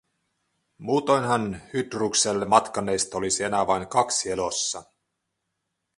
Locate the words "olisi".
3.17-3.43